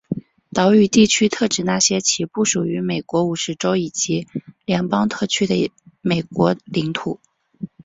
[0.51, 4.27] 岛屿地区特指那些其不属于美国五十州以及
[4.65, 7.19] 联邦特区的美国领土。